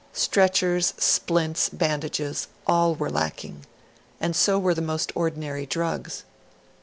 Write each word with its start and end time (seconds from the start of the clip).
Stretchers, 0.13 0.95
splints, 0.97 1.69
bandages 1.69 2.47
all 2.65 2.95
were 2.95 3.11
lacking; 3.11 3.67
and 4.19 4.35
so 4.35 4.57
were 4.57 4.73
the 4.73 4.81
most 4.81 5.11
ordinary 5.13 5.67
drugs. 5.67 6.23